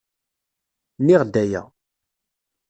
[0.99, 1.61] Nniɣ-d aya.